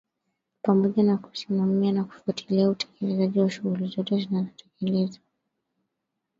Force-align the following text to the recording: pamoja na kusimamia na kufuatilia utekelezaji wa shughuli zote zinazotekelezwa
pamoja 0.61 1.03
na 1.03 1.17
kusimamia 1.17 1.91
na 1.91 2.03
kufuatilia 2.03 2.69
utekelezaji 2.69 3.39
wa 3.39 3.49
shughuli 3.49 3.87
zote 3.87 4.17
zinazotekelezwa 4.17 5.23